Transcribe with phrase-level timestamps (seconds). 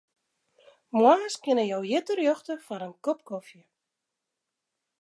[0.97, 3.63] Moarns kinne jo hjir terjochte foar in kop kofje.